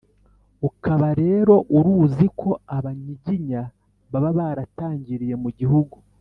[0.67, 3.61] ukaba rero uruzi ko abanyiginya
[4.11, 5.95] baba baratangiriye mu gihugu